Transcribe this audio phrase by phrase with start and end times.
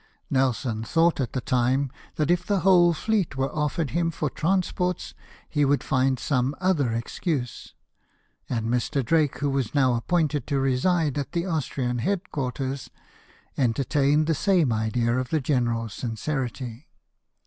[0.31, 5.13] Nelson thought at the time that if the whole fleet were offered him for transports,
[5.47, 7.75] he would find some other excuse;
[8.49, 9.05] and Mr.
[9.05, 12.89] Drake, who was now appointed to reside at the Austrian head quarters,
[13.59, 16.87] entertained the same idea of the general's sincerity.